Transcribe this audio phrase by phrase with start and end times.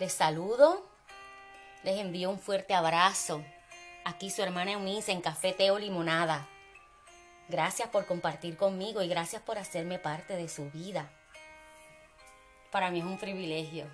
[0.00, 0.82] Les saludo,
[1.82, 3.44] les envío un fuerte abrazo.
[4.02, 6.48] Aquí su hermana Eunice en Café Teo Limonada.
[7.50, 11.12] Gracias por compartir conmigo y gracias por hacerme parte de su vida.
[12.70, 13.88] Para mí es un privilegio.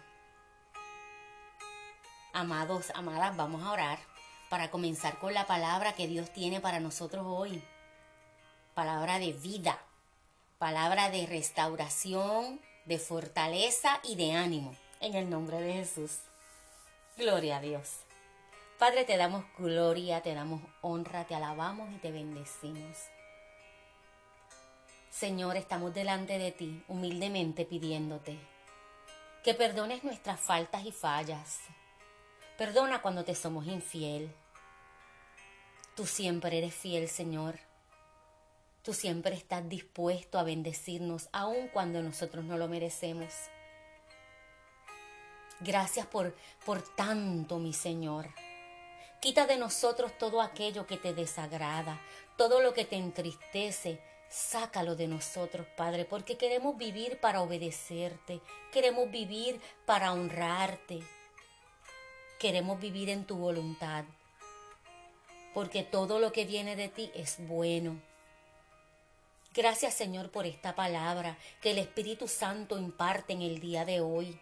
[2.33, 3.99] Amados, amadas, vamos a orar
[4.49, 7.61] para comenzar con la palabra que Dios tiene para nosotros hoy.
[8.75, 9.77] Palabra de vida,
[10.59, 14.86] palabra de restauración, de fortaleza y de ánimo.
[15.01, 16.19] En el nombre de Jesús.
[17.17, 18.01] Gloria a Dios.
[18.79, 22.97] Padre, te damos gloria, te damos honra, te alabamos y te bendecimos.
[25.11, 28.39] Señor, estamos delante de ti, humildemente pidiéndote
[29.47, 31.61] que perdones nuestras faltas y fallas.
[32.59, 34.35] Perdona cuando te somos infiel.
[35.95, 37.61] Tú siempre eres fiel, Señor.
[38.83, 43.33] Tú siempre estás dispuesto a bendecirnos, aun cuando nosotros no lo merecemos.
[45.61, 48.29] Gracias por, por tanto, mi Señor.
[49.21, 52.01] Quita de nosotros todo aquello que te desagrada,
[52.37, 54.01] todo lo que te entristece.
[54.29, 58.41] Sácalo de nosotros, Padre, porque queremos vivir para obedecerte,
[58.73, 61.01] queremos vivir para honrarte,
[62.39, 64.05] queremos vivir en tu voluntad,
[65.55, 68.01] porque todo lo que viene de ti es bueno.
[69.55, 74.39] Gracias Señor por esta palabra que el Espíritu Santo imparte en el día de hoy.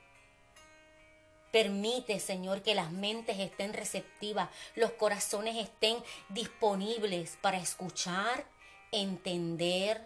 [1.54, 8.44] Permite, Señor, que las mentes estén receptivas, los corazones estén disponibles para escuchar,
[8.90, 10.04] entender,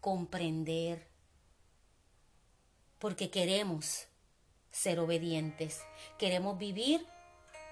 [0.00, 1.06] comprender.
[2.98, 4.08] Porque queremos
[4.72, 5.80] ser obedientes,
[6.18, 7.06] queremos vivir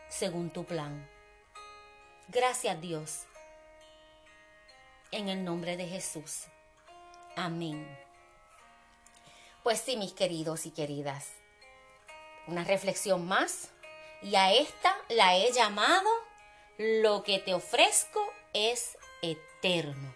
[0.09, 1.11] según tu plan.
[2.29, 3.25] Gracias Dios.
[5.11, 6.45] En el nombre de Jesús.
[7.35, 7.85] Amén.
[9.65, 11.38] Pues sí, mis queridos y queridas
[12.49, 13.71] una reflexión más.
[14.23, 16.09] Y a esta la he llamado
[16.79, 18.21] Lo que te ofrezco
[18.53, 20.15] es eterno.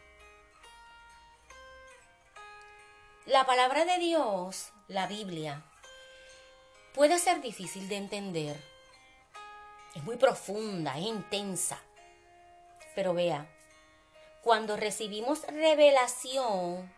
[3.26, 5.62] La palabra de Dios, la Biblia,
[6.94, 8.56] puede ser difícil de entender.
[9.94, 11.78] Es muy profunda, es intensa.
[12.94, 13.46] Pero vea,
[14.42, 16.92] cuando recibimos revelación,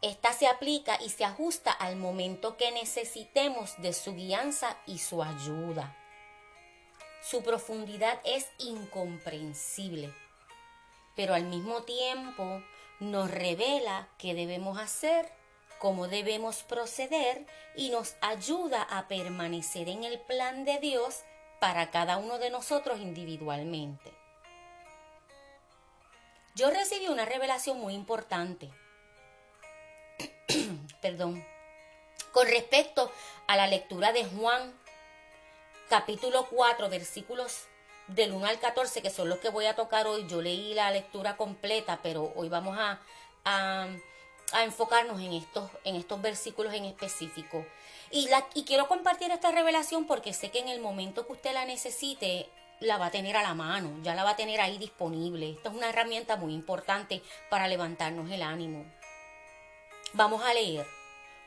[0.00, 5.22] esta se aplica y se ajusta al momento que necesitemos de su guianza y su
[5.22, 5.96] ayuda.
[7.20, 10.14] Su profundidad es incomprensible,
[11.16, 12.62] pero al mismo tiempo
[13.00, 15.32] nos revela qué debemos hacer,
[15.80, 17.44] cómo debemos proceder
[17.74, 21.24] y nos ayuda a permanecer en el plan de Dios
[21.60, 24.12] para cada uno de nosotros individualmente.
[26.54, 28.70] Yo recibí una revelación muy importante
[31.02, 31.44] perdón,
[32.32, 33.10] con respecto
[33.46, 34.72] a la lectura de Juan,
[35.88, 37.66] capítulo 4, versículos
[38.08, 40.26] del 1 al 14, que son los que voy a tocar hoy.
[40.28, 43.00] Yo leí la lectura completa, pero hoy vamos a,
[43.44, 43.88] a,
[44.62, 47.64] enfocarnos en estos, en estos versículos en específico.
[48.10, 51.52] Y, la, y quiero compartir esta revelación porque sé que en el momento que usted
[51.52, 52.48] la necesite,
[52.80, 55.50] la va a tener a la mano, ya la va a tener ahí disponible.
[55.50, 58.86] Esta es una herramienta muy importante para levantarnos el ánimo.
[60.14, 60.86] Vamos a leer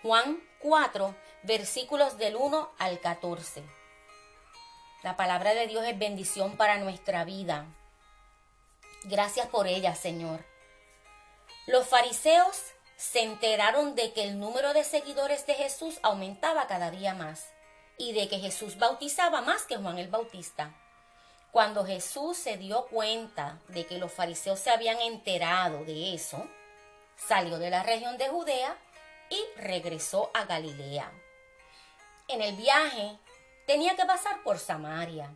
[0.04, 3.64] Juan 4, versículos del 1 al 14.
[5.02, 7.66] La palabra de Dios es bendición para nuestra vida.
[9.06, 10.46] Gracias por ella, Señor.
[11.66, 12.56] Los fariseos
[12.98, 17.50] se enteraron de que el número de seguidores de Jesús aumentaba cada día más
[17.98, 20.72] y de que Jesús bautizaba más que Juan el Bautista.
[21.52, 26.48] Cuando Jesús se dio cuenta de que los fariseos se habían enterado de eso,
[27.16, 28.78] salió de la región de Judea
[29.30, 31.12] y regresó a Galilea.
[32.28, 33.18] En el viaje
[33.66, 35.34] tenía que pasar por Samaria.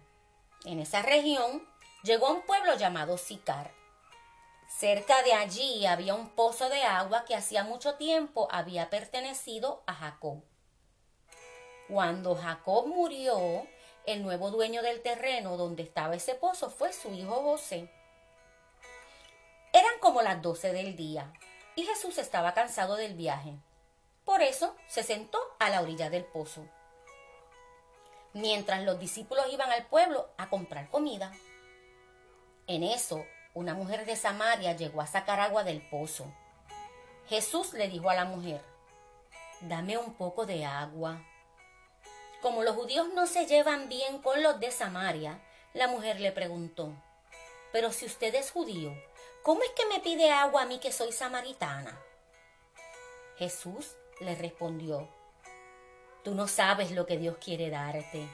[0.66, 1.68] En esa región
[2.04, 3.72] llegó a un pueblo llamado Sicar.
[4.68, 9.94] Cerca de allí había un pozo de agua que hacía mucho tiempo había pertenecido a
[9.94, 10.44] Jacob.
[11.88, 13.68] Cuando Jacob murió,
[14.06, 17.90] el nuevo dueño del terreno donde estaba ese pozo fue su hijo José.
[19.72, 21.32] Eran como las doce del día
[21.76, 23.54] y Jesús estaba cansado del viaje.
[24.24, 26.68] Por eso se sentó a la orilla del pozo.
[28.34, 31.32] Mientras los discípulos iban al pueblo a comprar comida.
[32.68, 36.26] En eso, una mujer de Samaria llegó a sacar agua del pozo.
[37.28, 38.62] Jesús le dijo a la mujer,
[39.62, 41.22] dame un poco de agua.
[42.42, 45.40] Como los judíos no se llevan bien con los de Samaria,
[45.74, 46.94] la mujer le preguntó,
[47.72, 48.94] pero si usted es judío,
[49.46, 52.02] ¿cómo es que me pide agua a mí que soy samaritana?
[53.38, 55.08] Jesús le respondió,
[56.24, 58.28] Tú no sabes lo que Dios quiere darte.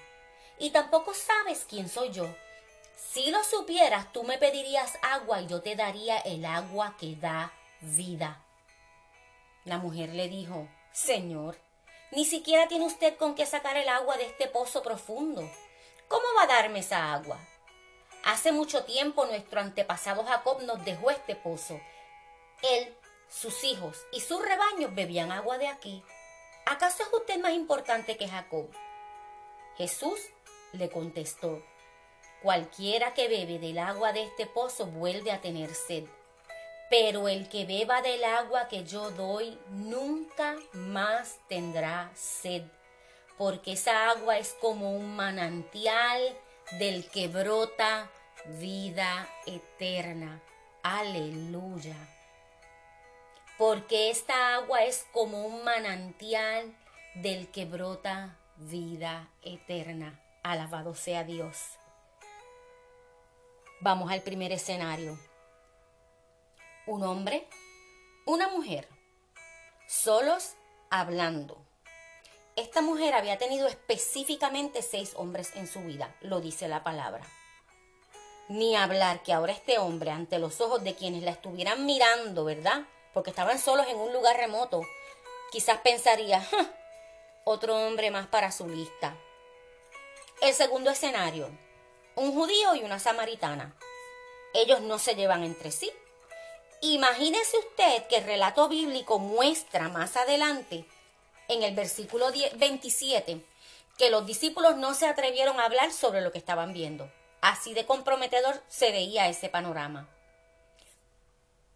[0.57, 2.25] Y tampoco sabes quién soy yo.
[2.95, 7.51] Si lo supieras, tú me pedirías agua y yo te daría el agua que da
[7.81, 8.41] vida.
[9.65, 11.57] La mujer le dijo, Señor,
[12.11, 15.41] ni siquiera tiene usted con qué sacar el agua de este pozo profundo.
[16.07, 17.37] ¿Cómo va a darme esa agua?
[18.23, 21.79] Hace mucho tiempo nuestro antepasado Jacob nos dejó este pozo.
[22.61, 22.95] Él,
[23.29, 26.03] sus hijos y sus rebaños bebían agua de aquí.
[26.65, 28.69] ¿Acaso es usted más importante que Jacob?
[29.75, 30.19] Jesús
[30.73, 31.63] le contestó,
[32.41, 36.05] Cualquiera que bebe del agua de este pozo vuelve a tener sed,
[36.89, 42.63] pero el que beba del agua que yo doy nunca más tendrá sed,
[43.37, 46.35] porque esa agua es como un manantial
[46.79, 48.09] del que brota
[48.45, 50.41] vida eterna.
[50.83, 51.95] Aleluya.
[53.57, 56.75] Porque esta agua es como un manantial
[57.15, 60.19] del que brota vida eterna.
[60.43, 61.57] Alabado sea Dios.
[63.81, 65.19] Vamos al primer escenario.
[66.87, 67.47] Un hombre,
[68.25, 68.87] una mujer,
[69.87, 70.53] solos
[70.89, 71.70] hablando.
[72.61, 77.25] Esta mujer había tenido específicamente seis hombres en su vida, lo dice la palabra.
[78.49, 82.83] Ni hablar que ahora este hombre, ante los ojos de quienes la estuvieran mirando, ¿verdad?
[83.15, 84.83] Porque estaban solos en un lugar remoto,
[85.51, 86.47] quizás pensaría,
[87.45, 89.17] otro hombre más para su lista.
[90.39, 91.49] El segundo escenario,
[92.15, 93.75] un judío y una samaritana.
[94.53, 95.91] Ellos no se llevan entre sí.
[96.81, 100.85] Imagínese usted que el relato bíblico muestra más adelante
[101.51, 103.45] en el versículo 27
[103.97, 107.11] que los discípulos no se atrevieron a hablar sobre lo que estaban viendo.
[107.41, 110.07] Así de comprometedor se veía ese panorama.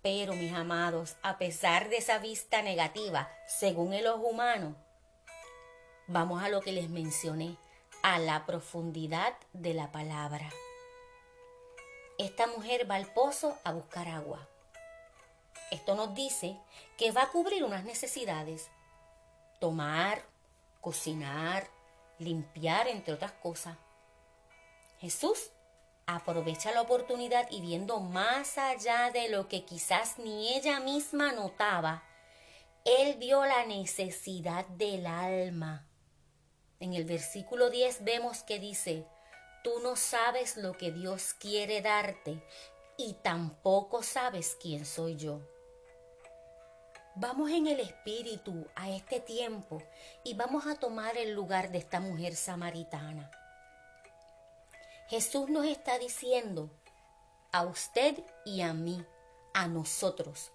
[0.01, 4.75] Pero, mis amados, a pesar de esa vista negativa, según el ojo humano,
[6.07, 7.57] vamos a lo que les mencioné,
[8.01, 10.49] a la profundidad de la palabra.
[12.17, 14.47] Esta mujer va al pozo a buscar agua.
[15.71, 16.57] Esto nos dice
[16.97, 18.69] que va a cubrir unas necesidades,
[19.59, 20.25] tomar,
[20.81, 21.67] cocinar,
[22.19, 23.77] limpiar, entre otras cosas.
[24.99, 25.51] Jesús
[26.05, 32.03] aprovecha la oportunidad y viendo más allá de lo que quizás ni ella misma notaba,
[32.85, 35.87] él vio la necesidad del alma.
[36.79, 39.07] En el versículo 10 vemos que dice,
[39.63, 42.43] tú no sabes lo que Dios quiere darte
[42.97, 45.41] y tampoco sabes quién soy yo.
[47.17, 49.81] Vamos en el espíritu a este tiempo
[50.25, 53.31] y vamos a tomar el lugar de esta mujer samaritana.
[55.07, 56.69] Jesús nos está diciendo
[57.53, 59.01] a usted y a mí,
[59.53, 60.51] a nosotros,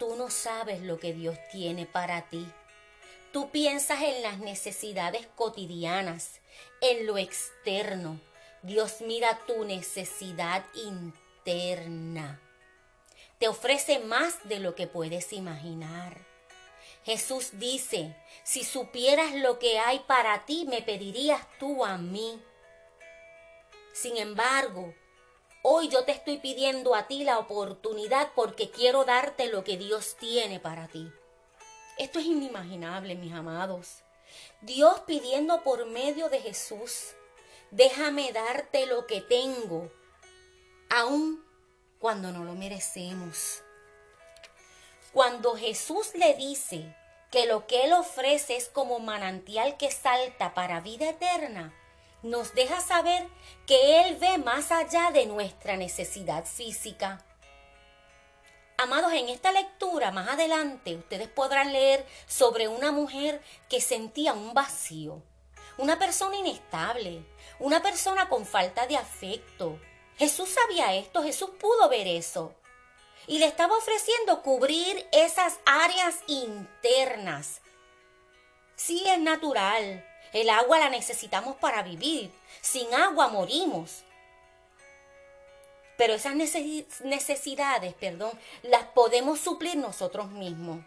[0.00, 2.44] tú no sabes lo que Dios tiene para ti.
[3.32, 6.40] Tú piensas en las necesidades cotidianas,
[6.80, 8.18] en lo externo.
[8.64, 12.40] Dios mira tu necesidad interna
[13.42, 16.16] te ofrece más de lo que puedes imaginar.
[17.02, 22.40] Jesús dice, si supieras lo que hay para ti, me pedirías tú a mí.
[23.92, 24.94] Sin embargo,
[25.64, 30.14] hoy yo te estoy pidiendo a ti la oportunidad porque quiero darte lo que Dios
[30.20, 31.10] tiene para ti.
[31.98, 34.04] Esto es inimaginable, mis amados.
[34.60, 37.14] Dios pidiendo por medio de Jesús,
[37.72, 39.90] déjame darte lo que tengo,
[40.90, 41.44] aún
[42.02, 43.62] cuando no lo merecemos.
[45.12, 46.96] Cuando Jesús le dice
[47.30, 51.72] que lo que Él ofrece es como manantial que salta para vida eterna,
[52.24, 53.28] nos deja saber
[53.68, 57.24] que Él ve más allá de nuestra necesidad física.
[58.78, 64.54] Amados, en esta lectura más adelante ustedes podrán leer sobre una mujer que sentía un
[64.54, 65.22] vacío,
[65.78, 67.24] una persona inestable,
[67.60, 69.78] una persona con falta de afecto,
[70.18, 72.54] Jesús sabía esto, Jesús pudo ver eso.
[73.26, 77.60] Y le estaba ofreciendo cubrir esas áreas internas.
[78.76, 82.32] Sí es natural, el agua la necesitamos para vivir.
[82.60, 84.02] Sin agua morimos.
[85.96, 90.84] Pero esas necesidades, perdón, las podemos suplir nosotros mismos.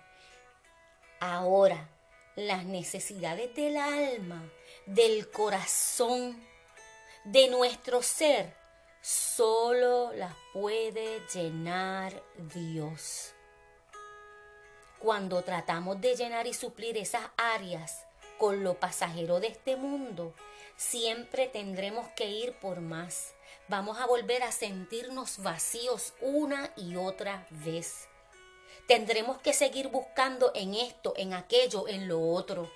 [1.19, 1.87] Ahora,
[2.35, 4.43] las necesidades del alma,
[4.87, 6.43] del corazón,
[7.23, 8.53] de nuestro ser,
[9.05, 12.23] solo las puede llenar
[12.55, 13.35] Dios.
[14.97, 18.07] Cuando tratamos de llenar y suplir esas áreas
[18.39, 20.33] con lo pasajero de este mundo,
[20.75, 23.35] siempre tendremos que ir por más.
[23.67, 28.07] Vamos a volver a sentirnos vacíos una y otra vez.
[28.87, 32.71] Tendremos que seguir buscando en esto, en aquello, en lo otro.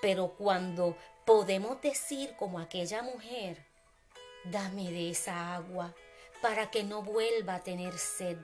[0.00, 0.96] Pero cuando
[1.26, 3.67] podemos decir como aquella mujer,
[4.50, 5.94] dame de esa agua
[6.42, 8.38] para que no vuelva a tener sed,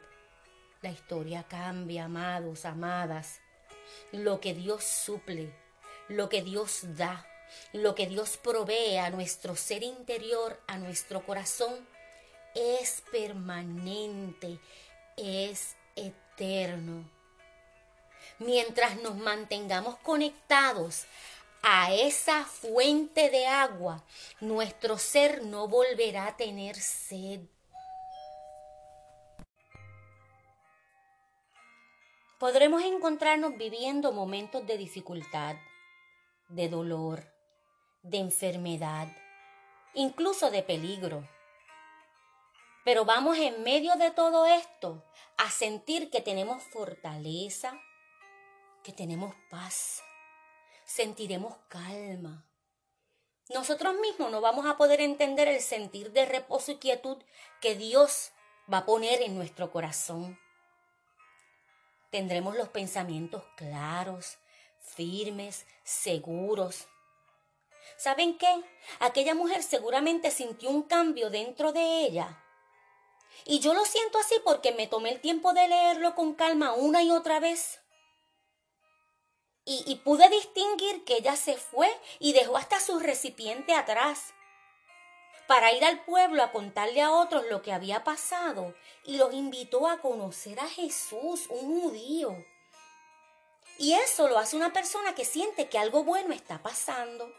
[0.85, 3.41] la historia cambia, amados, amadas.
[4.13, 5.55] Lo que Dios suple,
[6.09, 7.27] lo que Dios da,
[7.73, 11.89] lo que Dios provee a nuestro ser interior, a nuestro corazón,
[12.55, 14.61] es permanente,
[15.17, 17.09] es eterno.
[18.39, 21.05] Mientras nos mantengamos conectados
[21.67, 24.05] a esa fuente de agua,
[24.41, 27.41] nuestro ser no volverá a tener sed.
[32.39, 35.57] Podremos encontrarnos viviendo momentos de dificultad,
[36.51, 37.25] de dolor,
[38.03, 39.09] de enfermedad,
[39.95, 41.27] incluso de peligro.
[42.85, 45.03] Pero vamos en medio de todo esto
[45.39, 47.81] a sentir que tenemos fortaleza,
[48.83, 50.03] que tenemos paz,
[50.85, 52.47] sentiremos calma.
[53.51, 57.19] Nosotros mismos no vamos a poder entender el sentir de reposo y quietud
[57.61, 58.33] que Dios
[58.73, 60.39] va a poner en nuestro corazón.
[62.11, 64.39] Tendremos los pensamientos claros,
[64.81, 66.87] firmes, seguros.
[67.99, 68.63] ¿Saben qué?
[69.01, 72.41] Aquella mujer seguramente sintió un cambio dentro de ella.
[73.45, 77.03] Y yo lo siento así porque me tomé el tiempo de leerlo con calma una
[77.03, 77.84] y otra vez.
[79.67, 84.35] Y, pude distinguir que ella se fue y dejó hasta su recipiente atrás
[85.47, 89.89] para ir al pueblo a contarle a otros lo que había pasado y los invitó
[89.89, 92.45] a conocer a Jesús, un judío.
[93.79, 97.33] Y eso lo hace una persona que siente que algo bueno está pasando.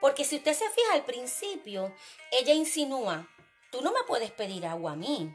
[0.00, 1.94] Porque si usted se fija al principio,
[2.30, 3.26] ella insinúa,
[3.72, 5.34] tú no me puedes pedir agua a mí.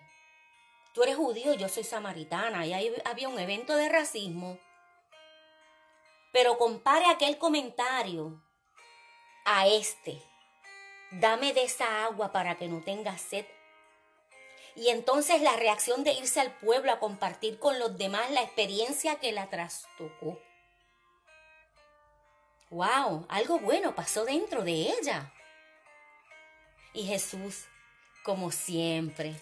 [0.94, 4.60] Tú eres judío, yo soy samaritana, y ahí había un evento de racismo.
[6.32, 8.42] Pero compare aquel comentario
[9.46, 10.22] a este.
[11.12, 13.46] Dame de esa agua para que no tenga sed.
[14.76, 19.16] Y entonces la reacción de irse al pueblo a compartir con los demás la experiencia
[19.20, 20.40] que la trastocó.
[22.70, 23.26] ¡Wow!
[23.28, 25.34] Algo bueno pasó dentro de ella.
[26.94, 27.66] Y Jesús,
[28.24, 29.36] como siempre,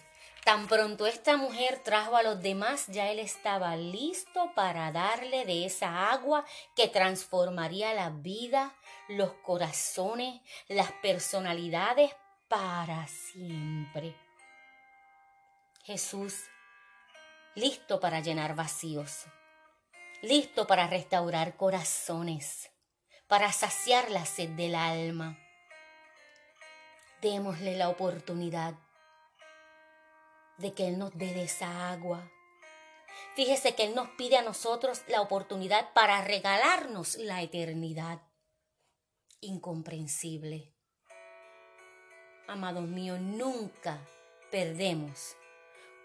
[0.50, 5.64] Tan pronto esta mujer trajo a los demás, ya él estaba listo para darle de
[5.64, 6.44] esa agua
[6.76, 8.74] que transformaría la vida,
[9.10, 12.16] los corazones, las personalidades
[12.48, 14.16] para siempre.
[15.84, 16.34] Jesús,
[17.54, 19.26] listo para llenar vacíos,
[20.24, 22.72] listo para restaurar corazones,
[23.28, 25.38] para saciar la sed del alma.
[27.22, 28.74] Démosle la oportunidad
[30.60, 32.30] de que Él nos dé esa agua.
[33.36, 38.22] Fíjese que Él nos pide a nosotros la oportunidad para regalarnos la eternidad.
[39.42, 40.74] Incomprensible.
[42.48, 44.06] Amados míos, nunca
[44.52, 45.36] perdemos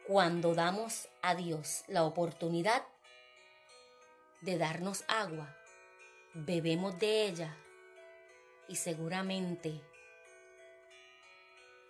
[0.06, 2.82] cuando damos a Dios la oportunidad
[4.42, 5.56] de darnos agua.
[6.34, 7.56] Bebemos de ella
[8.68, 9.80] y seguramente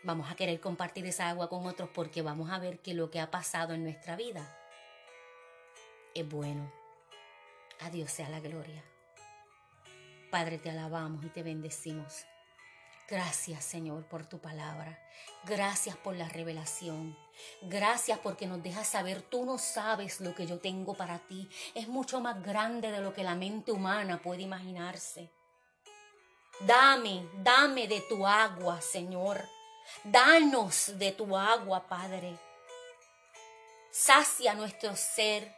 [0.05, 3.21] vamos a querer compartir esa agua con otros porque vamos a ver que lo que
[3.21, 4.57] ha pasado en nuestra vida
[6.15, 6.71] es bueno.
[7.81, 8.85] A Dios sea la gloria.
[10.31, 12.25] Padre, te alabamos y te bendecimos.
[13.09, 14.99] Gracias, Señor, por tu palabra.
[15.45, 17.17] Gracias por la revelación.
[17.63, 21.49] Gracias porque nos dejas saber, tú no sabes lo que yo tengo para ti.
[21.75, 25.31] Es mucho más grande de lo que la mente humana puede imaginarse.
[26.61, 29.45] Dame, dame de tu agua, Señor.
[30.03, 32.37] Danos de tu agua, Padre.
[33.91, 35.55] Sacia nuestro ser.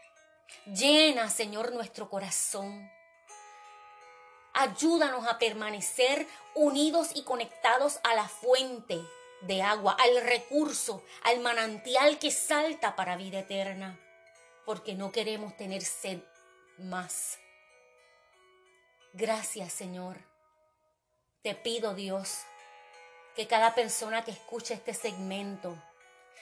[0.66, 2.90] Llena, Señor, nuestro corazón.
[4.52, 9.00] Ayúdanos a permanecer unidos y conectados a la fuente
[9.42, 13.98] de agua, al recurso, al manantial que salta para vida eterna,
[14.64, 16.20] porque no queremos tener sed
[16.78, 17.38] más.
[19.12, 20.18] Gracias, Señor.
[21.42, 22.40] Te pido, Dios,
[23.36, 25.76] que cada persona que escuche este segmento,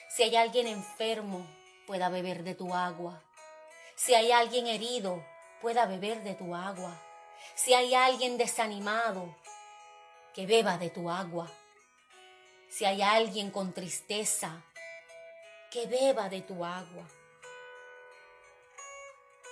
[0.09, 1.45] si hay alguien enfermo,
[1.85, 3.21] pueda beber de tu agua.
[3.95, 5.23] Si hay alguien herido,
[5.61, 6.99] pueda beber de tu agua.
[7.53, 9.35] Si hay alguien desanimado,
[10.33, 11.51] que beba de tu agua.
[12.69, 14.63] Si hay alguien con tristeza,
[15.71, 17.05] que beba de tu agua.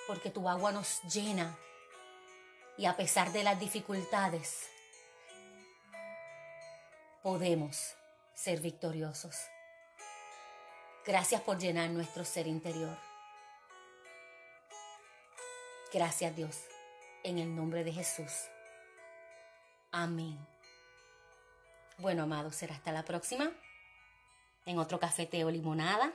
[0.07, 1.57] Porque tu agua nos llena
[2.77, 4.72] y a pesar de las dificultades,
[7.23, 7.95] podemos
[8.35, 9.35] ser victoriosos.
[11.05, 12.97] Gracias por llenar nuestro ser interior.
[15.91, 16.59] Gracias Dios
[17.23, 18.31] en el nombre de Jesús.
[19.91, 20.37] Amén.
[21.97, 23.51] Bueno, amados, será hasta la próxima.
[24.65, 26.13] En otro cafeteo limonada.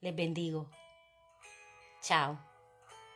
[0.00, 0.70] Les bendigo.
[2.02, 2.51] Chao.